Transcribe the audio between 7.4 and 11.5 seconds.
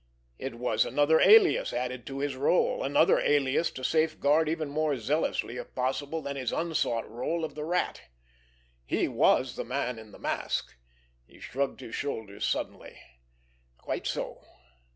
of the Rat. He was the man in the mask. He